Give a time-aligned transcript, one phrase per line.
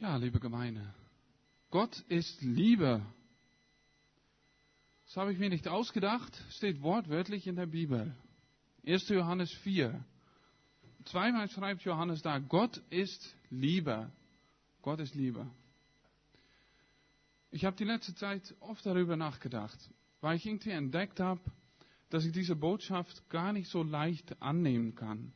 [0.00, 0.94] Ja, liebe Gemeinde,
[1.70, 3.04] Gott ist Liebe.
[5.04, 8.16] Das habe ich mir nicht ausgedacht, steht wortwörtlich in der Bibel.
[8.86, 9.10] 1.
[9.10, 10.02] Johannes 4.
[11.04, 14.10] Zweimal schreibt Johannes da, Gott ist Liebe.
[14.80, 15.46] Gott ist Liebe.
[17.50, 19.78] Ich habe die letzte Zeit oft darüber nachgedacht,
[20.22, 21.42] weil ich irgendwie entdeckt habe,
[22.08, 25.34] dass ich diese Botschaft gar nicht so leicht annehmen kann.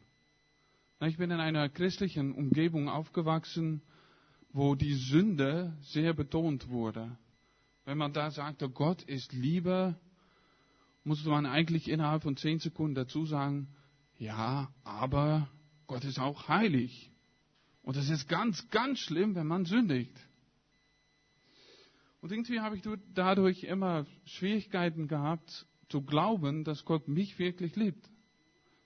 [1.01, 3.83] Ich bin in einer christlichen Umgebung aufgewachsen,
[4.55, 7.19] wo die Sünde sehr betont wurde.
[7.85, 9.97] Wenn man da sagte, Gott ist Liebe,
[11.03, 13.69] musste man eigentlich innerhalb von zehn Sekunden dazu sagen,
[14.17, 15.49] ja, aber
[15.89, 17.11] Gott ist auch heilig.
[17.83, 20.17] Und es ist ganz, ganz schlimm, wenn man sündigt.
[22.21, 22.83] Und irgendwie habe ich
[23.13, 28.09] dadurch immer Schwierigkeiten gehabt, zu glauben, dass Gott mich wirklich liebt.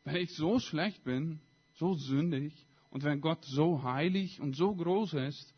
[0.03, 1.41] Wenn ich so schlecht bin,
[1.75, 5.55] so sündig, und wenn Gott so heilig und so groß ist,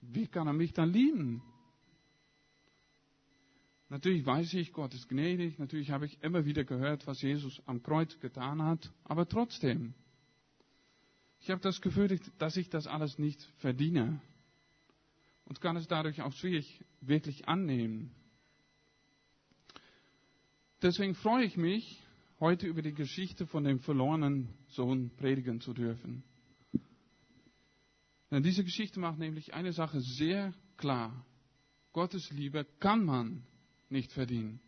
[0.00, 1.42] wie kann er mich dann lieben?
[3.90, 7.82] Natürlich weiß ich, Gott ist gnädig, natürlich habe ich immer wieder gehört, was Jesus am
[7.82, 9.94] Kreuz getan hat, aber trotzdem,
[11.40, 14.20] ich habe das Gefühl, dass ich das alles nicht verdiene
[15.46, 18.10] und kann es dadurch auch schwierig wirklich annehmen.
[20.82, 22.02] Deswegen freue ich mich,
[22.40, 26.22] heute über die Geschichte von dem verlorenen Sohn predigen zu dürfen.
[28.30, 31.24] Denn diese Geschichte macht nämlich eine Sache sehr klar.
[31.92, 33.42] Gottes Liebe kann man
[33.88, 34.60] nicht verdienen.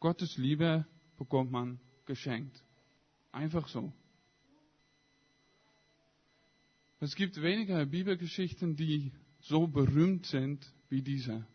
[0.00, 0.86] Gottes Liebe
[1.16, 2.62] bekommt man geschenkt.
[3.32, 3.92] Einfach so.
[7.00, 11.46] Es gibt weniger Bibelgeschichten, die so berühmt sind wie diese.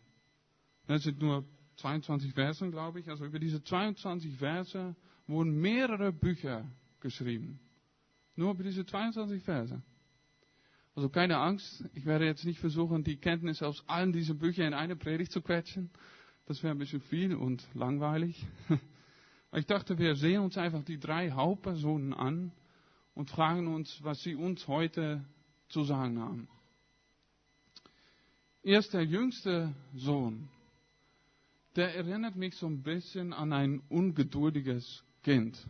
[0.86, 1.44] Das sind nur
[1.76, 3.08] 22 Versen, glaube ich.
[3.08, 6.66] Also über diese 22 Verse wurden mehrere Bücher
[7.00, 7.60] geschrieben.
[8.36, 9.82] Nur über diese 22 Verse.
[10.94, 14.74] Also keine Angst, ich werde jetzt nicht versuchen, die Kenntnisse aus allen diesen Büchern in
[14.74, 15.90] eine Predigt zu quetschen.
[16.46, 18.46] Das wäre ein bisschen viel und langweilig.
[19.56, 22.50] Ich dachte, wir sehen uns einfach die drei Hauptpersonen an
[23.14, 25.24] und fragen uns, was sie uns heute
[25.68, 26.48] zu sagen haben.
[28.64, 30.48] Erst der jüngste Sohn,
[31.76, 35.64] der erinnert mich so ein bisschen an ein ungeduldiges Kind.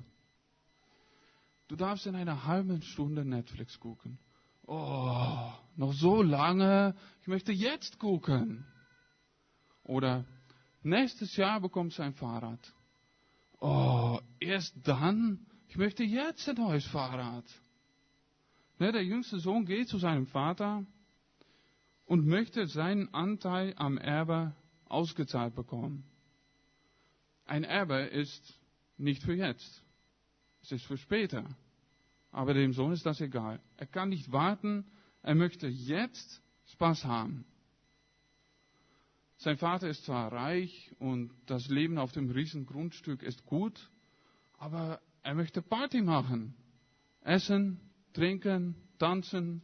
[1.68, 4.18] Du darfst in einer halben Stunde Netflix gucken.
[4.66, 8.66] Oh, noch so lange, ich möchte jetzt gucken.
[9.82, 10.24] Oder
[10.82, 12.72] nächstes Jahr bekommst du ein Fahrrad.
[13.60, 17.44] Oh, erst dann, ich möchte jetzt ein neues Fahrrad.
[18.78, 20.84] Ne, der jüngste Sohn geht zu seinem Vater
[22.06, 24.54] und möchte seinen Anteil am Erbe
[24.86, 26.04] ausgezahlt bekommen.
[27.46, 28.58] Ein Erbe ist
[28.96, 29.82] nicht für jetzt,
[30.62, 31.44] es ist für später.
[32.34, 33.60] Aber dem Sohn ist das egal.
[33.76, 34.86] Er kann nicht warten,
[35.22, 37.46] er möchte jetzt Spaß haben.
[39.36, 43.88] Sein Vater ist zwar reich und das Leben auf dem Riesengrundstück ist gut,
[44.58, 46.56] aber er möchte Party machen.
[47.20, 47.78] Essen,
[48.14, 49.62] trinken, tanzen,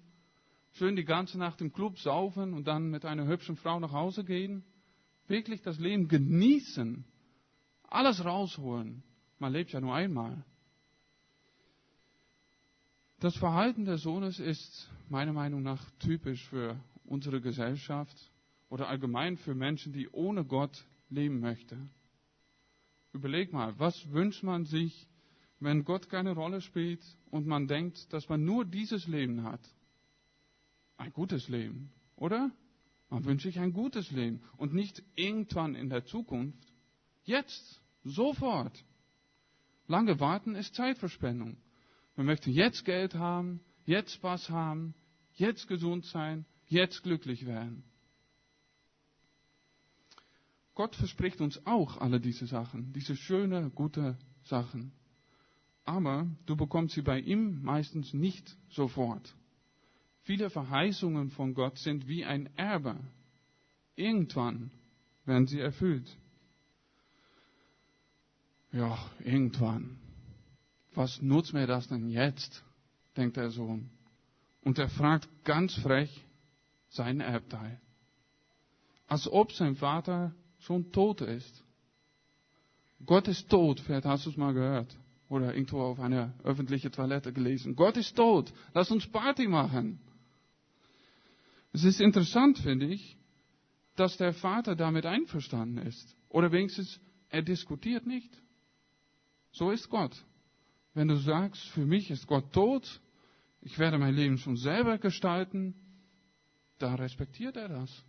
[0.71, 4.23] schön die ganze Nacht im Club saufen und dann mit einer hübschen Frau nach Hause
[4.23, 4.65] gehen.
[5.27, 7.05] Wirklich das Leben genießen.
[7.83, 9.03] Alles rausholen.
[9.41, 10.45] Man lebt ja nur einmal.
[13.21, 18.17] Das Verhalten des Sohnes ist meiner Meinung nach typisch für unsere Gesellschaft
[18.71, 21.91] oder allgemein für Menschen, die ohne Gott leben möchten.
[23.13, 25.07] Überleg mal, was wünscht man sich,
[25.59, 29.61] wenn Gott keine Rolle spielt und man denkt, dass man nur dieses Leben hat?
[30.97, 32.51] Ein gutes Leben, oder?
[33.11, 36.73] Man wünscht sich ein gutes Leben und nicht irgendwann in der Zukunft.
[37.25, 38.83] Jetzt, sofort.
[39.89, 41.59] Lange warten ist Zeitverschwendung.
[42.21, 44.95] Wir möchten jetzt Geld haben, jetzt Spaß haben,
[45.37, 47.83] jetzt gesund sein, jetzt glücklich werden.
[50.75, 54.93] Gott verspricht uns auch alle diese Sachen, diese schöne, gute Sachen.
[55.87, 59.35] Aber du bekommst sie bei ihm meistens nicht sofort.
[60.21, 63.01] Viele Verheißungen von Gott sind wie ein Erbe.
[63.97, 64.71] Irgendwann
[65.25, 66.15] werden sie erfüllt.
[68.73, 70.00] Ja, irgendwann
[70.95, 72.65] was nutzt mir das denn jetzt?
[73.17, 73.91] denkt der Sohn.
[74.63, 76.25] Und er fragt ganz frech
[76.89, 77.81] seinen Erbteil.
[79.07, 81.65] Als ob sein Vater schon tot ist.
[83.05, 84.97] Gott ist tot, vielleicht hast du es mal gehört.
[85.29, 87.77] Oder irgendwo auf einer öffentlichen Toilette gelesen.
[87.77, 90.01] Gott ist tot, lass uns Party machen.
[91.73, 93.17] Es ist interessant, finde ich,
[93.97, 96.17] dass der Vater damit einverstanden ist.
[96.29, 98.31] Oder wenigstens, er diskutiert nicht.
[99.53, 100.17] So ist Gott.
[101.01, 103.01] Wenn du sagst, für mich ist Gott tot,
[103.63, 105.75] ich werde mein Leben schon selber gestalten,
[106.77, 108.05] da respektiert er das.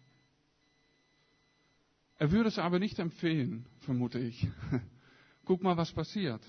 [2.17, 4.45] Er würde es aber nicht empfehlen, vermute ich.
[5.45, 6.41] Guck mal, was passiert.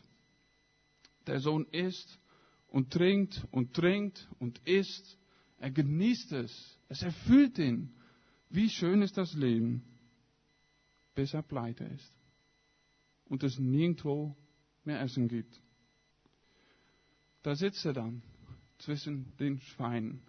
[1.29, 2.19] Der Sohn isst
[2.67, 5.17] und trinkt und trinkt und isst.
[5.59, 6.81] Er genießt es.
[6.89, 7.95] Es erfüllt ihn.
[8.51, 9.85] Wie schön ist das Leben,
[11.15, 12.13] bis er pleite ist
[13.27, 14.37] und es nirgendwo
[14.83, 15.63] mehr Essen gibt.
[17.43, 18.23] Da sitzt er dann
[18.79, 20.23] zwischen den Schweinen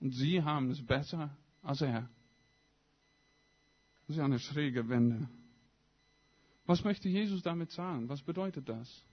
[0.00, 2.08] und sie haben es besser als er.
[4.06, 5.28] Das ist eine schräge Wende.
[6.66, 8.08] Was möchte Jesus damit sagen?
[8.08, 9.04] Was bedeutet das?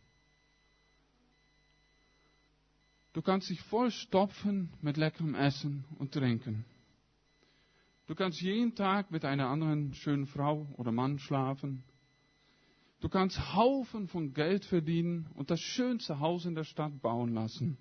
[3.14, 6.66] Du kannst dich vollstopfen mit leckerem Essen und Trinken.
[8.08, 11.84] Du kannst jeden Tag mit einer anderen schönen Frau oder Mann schlafen.
[13.04, 17.78] Du kannst Haufen von Geld verdienen und das schönste Haus in der Stadt bauen lassen.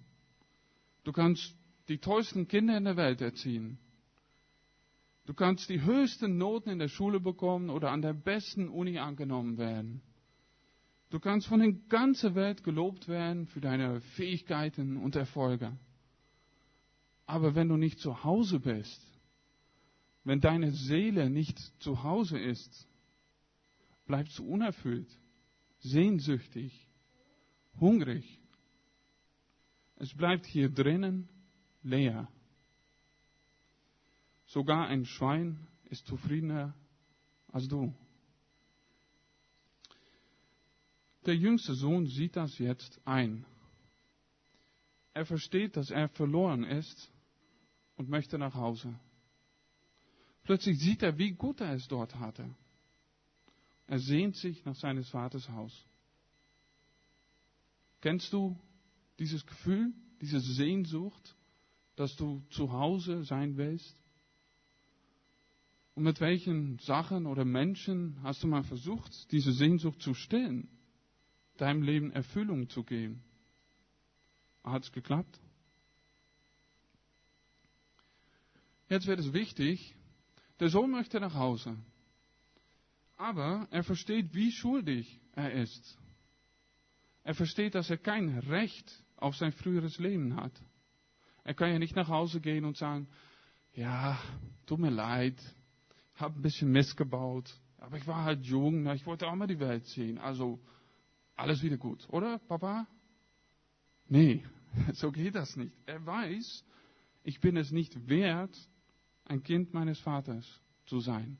[1.04, 1.54] Du kannst
[1.86, 3.78] die tollsten Kinder in der Welt erziehen.
[5.26, 9.58] Du kannst die höchsten Noten in der Schule bekommen oder an der besten Uni angenommen
[9.58, 10.02] werden.
[11.10, 15.78] Du kannst von der ganzen Welt gelobt werden für deine Fähigkeiten und Erfolge.
[17.26, 19.06] Aber wenn du nicht zu Hause bist,
[20.24, 22.88] wenn deine Seele nicht zu Hause ist,
[24.12, 25.08] bleibst du unerfüllt,
[25.78, 26.86] sehnsüchtig,
[27.80, 28.38] hungrig.
[29.96, 31.30] Es bleibt hier drinnen
[31.82, 32.28] leer.
[34.44, 36.74] Sogar ein Schwein ist zufriedener
[37.48, 37.94] als du.
[41.24, 43.46] Der jüngste Sohn sieht das jetzt ein.
[45.14, 47.10] Er versteht, dass er verloren ist
[47.96, 48.94] und möchte nach Hause.
[50.42, 52.54] Plötzlich sieht er, wie gut er es dort hatte.
[53.92, 55.84] Er sehnt sich nach seines Vaters Haus.
[58.00, 58.58] Kennst du
[59.18, 59.92] dieses Gefühl,
[60.22, 61.36] diese Sehnsucht,
[61.96, 63.94] dass du zu Hause sein willst?
[65.94, 70.70] Und mit welchen Sachen oder Menschen hast du mal versucht, diese Sehnsucht zu stillen,
[71.58, 73.22] deinem Leben Erfüllung zu geben?
[74.64, 75.38] Hat es geklappt?
[78.88, 79.94] Jetzt wird es wichtig,
[80.60, 81.76] der Sohn möchte nach Hause.
[83.22, 85.96] Aber er versteht, wie schuldig er ist.
[87.22, 90.50] Er versteht, dass er kein Recht auf sein früheres Leben hat.
[91.44, 93.06] Er kann ja nicht nach Hause gehen und sagen,
[93.74, 94.20] ja,
[94.66, 95.36] tut mir leid,
[96.16, 97.48] habe ein bisschen Mist gebaut,
[97.78, 100.18] aber ich war halt jung, ich wollte auch mal die Welt sehen.
[100.18, 100.58] Also
[101.36, 102.88] alles wieder gut, oder, Papa?
[104.08, 104.44] Nee,
[104.94, 105.76] so geht das nicht.
[105.86, 106.64] Er weiß,
[107.22, 108.58] ich bin es nicht wert,
[109.26, 111.38] ein Kind meines Vaters zu sein.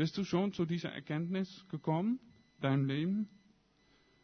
[0.00, 2.18] Bist du schon zu dieser Erkenntnis gekommen,
[2.62, 3.28] deinem Leben,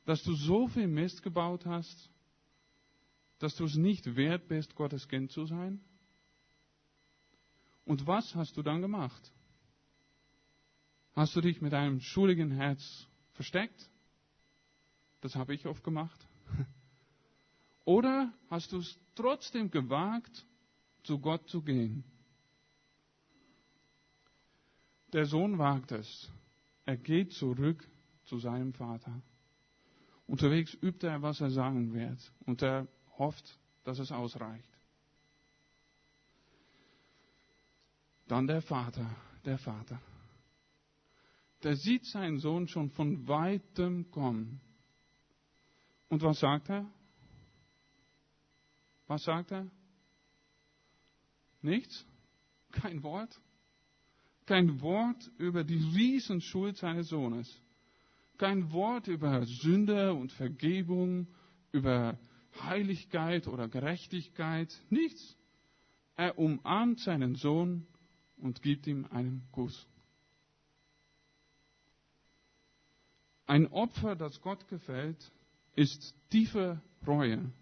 [0.06, 2.11] dass du so viel Mist gebaut hast,
[3.40, 5.82] dass du es nicht wert bist, Gottes Kind zu sein?
[7.84, 9.31] Und was hast du dann gemacht?
[11.12, 13.90] Hast du dich mit einem schuldigen Herz versteckt?
[15.20, 16.26] Das habe ich oft gemacht.
[17.84, 20.46] Oder hast du es trotzdem gewagt,
[21.02, 22.02] zu Gott zu gehen?
[25.12, 26.30] Der Sohn wagt es.
[26.84, 27.88] Er geht zurück
[28.24, 29.22] zu seinem Vater.
[30.26, 32.18] Unterwegs übt er, was er sagen wird.
[32.44, 32.88] Und er
[33.18, 34.68] hofft, dass es ausreicht.
[38.26, 39.08] Dann der Vater,
[39.44, 40.00] der Vater.
[41.62, 44.60] Der sieht seinen Sohn schon von weitem kommen.
[46.08, 46.86] Und was sagt er?
[49.06, 49.66] Was sagt er?
[51.62, 52.04] Nichts?
[52.72, 53.40] Kein Wort?
[54.46, 57.62] Kein Wort über die Riesenschuld seines Sohnes.
[58.38, 61.26] Kein Wort über Sünde und Vergebung,
[61.72, 62.18] über
[62.62, 64.74] Heiligkeit oder Gerechtigkeit.
[64.88, 65.36] Nichts.
[66.16, 67.86] Er umarmt seinen Sohn
[68.38, 69.86] und gibt ihm einen Kuss.
[73.46, 75.30] Ein Opfer, das Gott gefällt,
[75.74, 77.52] ist tiefe Reue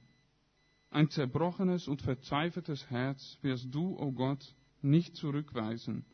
[0.95, 6.05] ein zerbrochenes und verzweifeltes Herz wirst du, o oh Gott, nicht zurückweisen,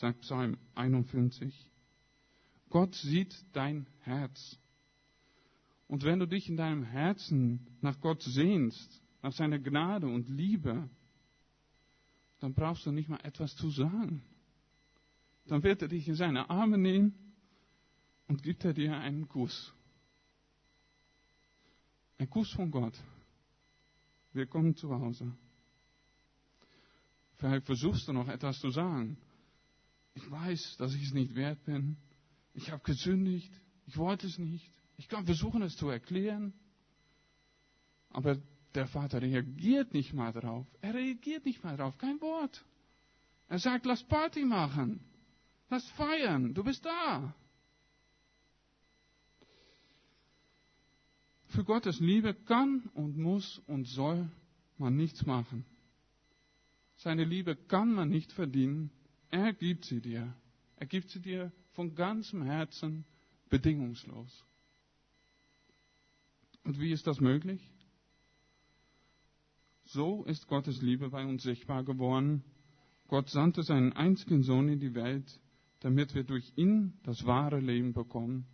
[0.00, 1.54] sagt Psalm 51.
[2.70, 4.58] Gott sieht dein Herz.
[5.88, 10.88] Und wenn du dich in deinem Herzen nach Gott sehnst, nach seiner Gnade und Liebe,
[12.38, 14.22] dann brauchst du nicht mal etwas zu sagen.
[15.46, 17.34] Dann wird er dich in seine Arme nehmen
[18.26, 19.74] und gibt er dir einen Kuss.
[22.16, 22.98] Ein Kuss von Gott.
[24.32, 25.30] Wir kommen zu Hause.
[27.34, 29.18] Vielleicht versuchst du noch etwas zu sagen.
[30.14, 31.96] Ich weiß, dass ich es nicht wert bin.
[32.54, 33.52] Ich habe gesündigt.
[33.86, 34.70] Ich wollte es nicht.
[34.96, 36.52] Ich kann versuchen, es zu erklären.
[38.10, 38.36] Aber
[38.74, 40.66] der Vater reagiert nicht mal drauf.
[40.80, 42.64] Er reagiert nicht mal drauf, kein Wort.
[43.48, 45.00] Er sagt, lass Party machen.
[45.68, 47.34] Lass feiern, du bist da.
[51.46, 54.30] Für Gottes Liebe kann und muss und soll
[54.78, 55.64] man nichts machen.
[56.96, 58.92] Seine Liebe kann man nicht verdienen.
[59.30, 60.34] Er gibt sie dir.
[60.76, 63.04] Er gibt sie dir von ganzem Herzen
[63.48, 64.44] bedingungslos.
[66.64, 67.60] Und wie ist das möglich?
[69.84, 72.44] So ist Gottes Liebe bei uns sichtbar geworden.
[73.08, 75.40] Gott sandte seinen einzigen Sohn in die Welt,
[75.80, 78.46] damit wir durch ihn das wahre Leben bekommen.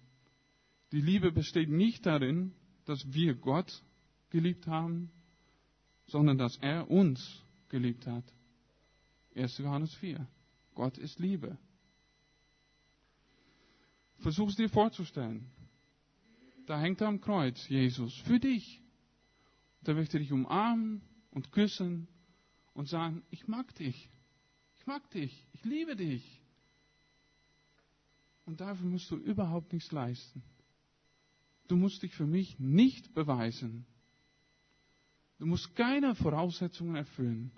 [0.92, 2.54] Die Liebe besteht nicht darin,
[2.87, 3.83] dass wir Gott
[4.30, 5.11] geliebt haben,
[6.06, 8.25] sondern dass er uns geliebt hat.
[9.35, 9.59] 1.
[9.59, 10.26] Johannes 4.
[10.76, 11.59] Gott ist Liebe.
[14.18, 15.50] Versuch es dir vorzustellen.
[16.66, 18.83] Da hängt er am Kreuz, Jesus, für dich.
[19.83, 22.09] Da möchte er dich umarmen und küssen
[22.75, 24.11] und sagen, ich mag dich.
[24.76, 25.47] Ich mag dich.
[25.52, 26.42] Ich liebe dich.
[28.45, 30.42] Und dafür musst du überhaupt nichts leisten.
[31.68, 33.87] Du musst dich für mich nicht beweisen.
[35.38, 37.50] Du musst keine Voraussetzungen erfüllen.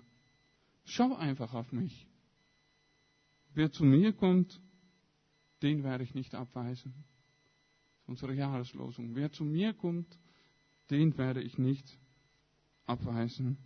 [0.85, 2.08] Schau einfach auf mich.
[3.53, 4.61] Wer zu mir kommt,
[5.61, 6.93] den werde ich nicht abweisen.
[8.05, 9.15] Unsere Jahreslosung.
[9.15, 10.17] Wer zu mir kommt,
[10.89, 11.99] den werde ich nicht
[12.85, 13.57] abweisen.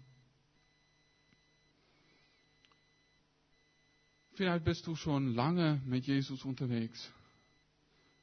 [4.33, 7.11] Vielleicht bist du schon lange mit Jesus unterwegs.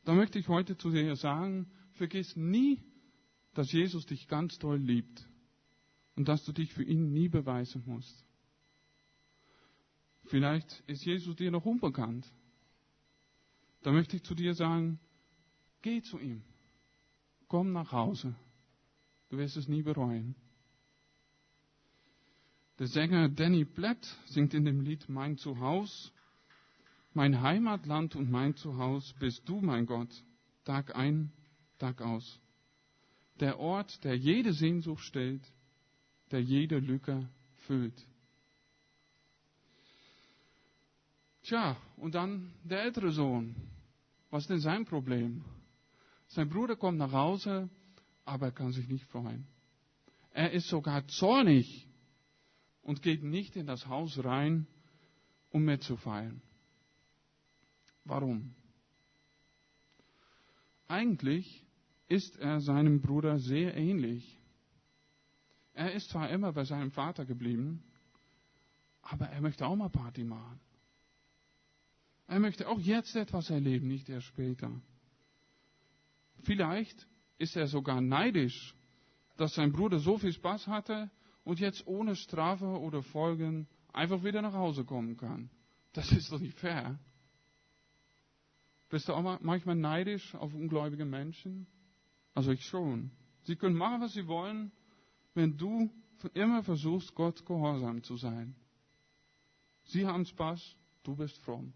[0.05, 2.83] Da möchte ich heute zu dir sagen, vergiss nie,
[3.55, 5.29] dass Jesus dich ganz toll liebt
[6.17, 8.25] und dass du dich für ihn nie beweisen musst.
[10.31, 12.25] Vielleicht ist Jesus dir noch unbekannt.
[13.83, 15.01] Da möchte ich zu dir sagen,
[15.83, 16.45] geh zu ihm.
[17.49, 18.37] Komm nach Hause.
[19.29, 20.37] Du wirst es nie bereuen.
[22.79, 26.13] Der Sänger Danny Blatt singt in dem Lied Mein Zuhause.
[27.13, 30.23] Mein Heimatland und mein Zuhause bist du, mein Gott,
[30.65, 31.33] Tag ein,
[31.79, 32.41] Tag aus.
[33.41, 35.43] Der Ort, der jede Sehnsucht stellt,
[36.31, 37.29] der jede Lücke
[37.67, 38.07] füllt.
[41.43, 43.57] Tja, und dann der ältere Sohn.
[44.31, 45.45] Was ist denn sein Problem?
[46.29, 47.69] Sein Bruder kommt nach Hause,
[48.25, 49.47] aber er kann sich nicht freuen.
[50.33, 51.89] Er ist sogar zornig
[52.83, 54.67] und geht nicht in das Haus rein,
[55.51, 56.41] um mitzufeiern.
[58.05, 58.55] Warum?
[60.87, 61.65] Eigentlich
[62.09, 64.39] ist er seinem Bruder sehr ähnlich.
[65.75, 67.83] Er ist zwar immer bei seinem Vater geblieben,
[69.03, 70.61] aber er möchte auch mal Party machen.
[72.31, 74.71] Er möchte auch jetzt etwas erleben, nicht erst später.
[76.45, 77.09] Vielleicht
[77.39, 78.77] ist er sogar neidisch,
[79.37, 81.11] dass sein Bruder so viel Spaß hatte
[81.43, 85.51] und jetzt ohne Strafe oder Folgen einfach wieder nach Hause kommen kann.
[85.93, 87.01] Das ist doch nicht fair.
[88.91, 91.67] Bist du auch manchmal neidisch auf ungläubige Menschen?
[92.33, 93.11] Also ich schon.
[93.43, 94.71] Sie können machen, was sie wollen,
[95.35, 95.91] wenn du
[96.35, 98.55] immer versuchst, Gott gehorsam zu sein.
[99.83, 101.73] Sie haben Spaß, du bist fromm.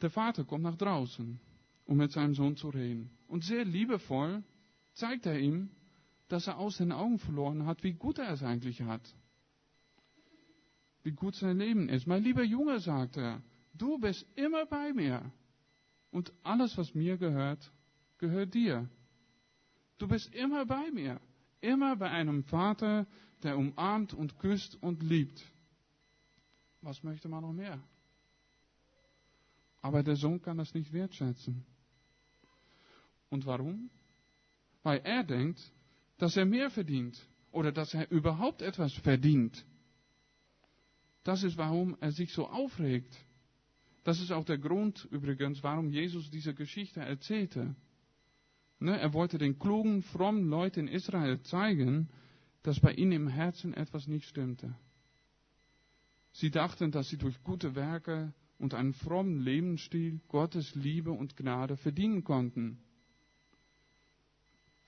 [0.00, 1.40] Der Vater kommt nach draußen,
[1.86, 3.10] um mit seinem Sohn zu reden.
[3.26, 4.42] Und sehr liebevoll
[4.94, 5.70] zeigt er ihm,
[6.28, 9.02] dass er aus den Augen verloren hat, wie gut er es eigentlich hat.
[11.02, 12.06] Wie gut sein Leben ist.
[12.06, 15.32] Mein lieber Junge, sagt er, du bist immer bei mir.
[16.10, 17.72] Und alles, was mir gehört,
[18.18, 18.88] gehört dir.
[19.98, 21.20] Du bist immer bei mir.
[21.60, 23.06] Immer bei einem Vater,
[23.42, 25.42] der umarmt und küsst und liebt.
[26.82, 27.80] Was möchte man noch mehr?
[29.80, 31.64] Aber der Sohn kann das nicht wertschätzen.
[33.30, 33.90] Und warum?
[34.82, 35.60] Weil er denkt,
[36.18, 37.18] dass er mehr verdient
[37.52, 39.64] oder dass er überhaupt etwas verdient.
[41.24, 43.14] Das ist, warum er sich so aufregt.
[44.04, 47.74] Das ist auch der Grund übrigens, warum Jesus diese Geschichte erzählte.
[48.80, 52.08] Ne, er wollte den klugen, frommen Leuten in Israel zeigen,
[52.62, 54.74] dass bei ihnen im Herzen etwas nicht stimmte.
[56.32, 61.76] Sie dachten, dass sie durch gute Werke und einen frommen Lebensstil Gottes Liebe und Gnade
[61.76, 62.78] verdienen konnten.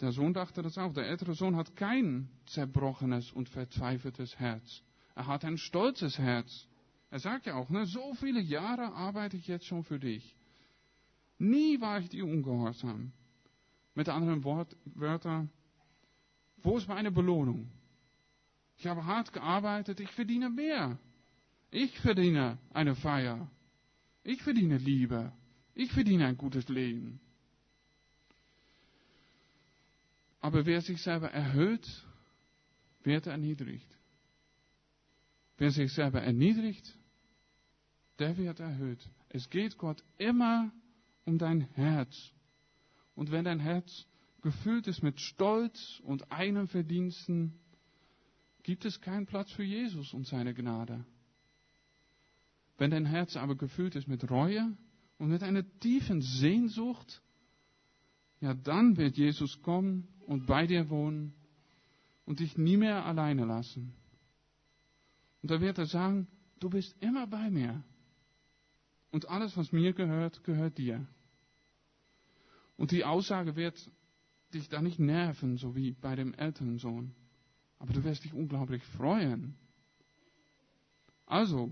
[0.00, 0.93] Der Sohn dachte das auch.
[0.95, 4.83] Der ältere Sohn hat kein zerbrochenes und verzweifeltes Herz.
[5.15, 6.67] Er hat ein stolzes Herz.
[7.11, 10.37] Er sagt ja auch, ne, so viele Jahre arbeite ich jetzt schon für dich.
[11.39, 13.12] Nie war ich dir ungehorsam.
[13.95, 15.50] Mit anderen Wort, Wörtern,
[16.62, 17.71] wo ist meine Belohnung?
[18.77, 20.99] Ich habe hart gearbeitet, ich verdiene mehr.
[21.71, 23.50] Ich verdiene eine Feier.
[24.23, 25.33] Ich verdiene Liebe.
[25.75, 27.21] Ich verdiene ein gutes Leben.
[30.41, 31.87] Aber wer sich selber erhöht,
[33.03, 33.89] wird erniedrigt.
[35.59, 36.97] Wer sich selber erniedrigt,
[38.19, 39.00] der wird erhöht.
[39.29, 40.73] Es geht Gott immer
[41.25, 42.33] um dein Herz.
[43.15, 44.07] Und wenn dein Herz
[44.43, 47.59] gefüllt ist mit Stolz und eigenen Verdiensten,
[48.62, 51.05] gibt es keinen Platz für Jesus und seine Gnade.
[52.81, 54.75] Wenn dein Herz aber gefüllt ist mit Reue
[55.19, 57.21] und mit einer tiefen Sehnsucht,
[58.41, 61.35] ja, dann wird Jesus kommen und bei dir wohnen
[62.25, 63.93] und dich nie mehr alleine lassen.
[65.43, 66.27] Und da wird er sagen,
[66.59, 67.85] du bist immer bei mir.
[69.11, 71.07] Und alles, was mir gehört, gehört dir.
[72.79, 73.91] Und die Aussage wird
[74.55, 77.15] dich da nicht nerven, so wie bei dem Elternsohn.
[77.79, 79.55] Aber du wirst dich unglaublich freuen.
[81.27, 81.71] Also,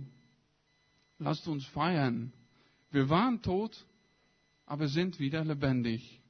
[1.18, 2.32] lasst uns feiern.
[2.90, 3.86] Wir waren tot,
[4.66, 6.20] aber sind wieder lebendig.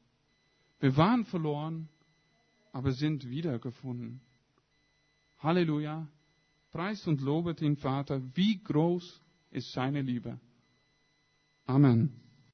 [0.81, 1.89] Wir waren verloren,
[2.73, 4.21] aber sind wiedergefunden.
[5.39, 6.07] Halleluja.
[6.71, 10.39] Preist und lobet den Vater, wie groß ist seine Liebe.
[11.65, 12.28] Amen.